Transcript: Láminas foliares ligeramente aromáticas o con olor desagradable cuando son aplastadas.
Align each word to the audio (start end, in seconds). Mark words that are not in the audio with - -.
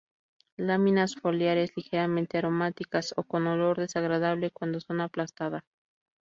Láminas 0.57 1.13
foliares 1.13 1.73
ligeramente 1.77 2.39
aromáticas 2.39 3.05
o 3.19 3.21
con 3.31 3.41
olor 3.53 3.75
desagradable 3.77 4.49
cuando 4.49 4.77
son 4.79 4.97
aplastadas. 4.99 5.63